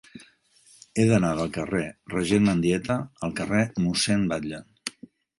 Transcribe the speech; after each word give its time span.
He 1.01 1.03
d'anar 1.09 1.33
del 1.39 1.51
carrer 1.57 1.81
del 1.83 2.13
Regent 2.15 2.47
Mendieta 2.47 2.95
al 3.27 3.35
carrer 3.41 3.61
de 3.75 3.83
Mossèn 3.83 4.25
Batlle. 4.33 4.63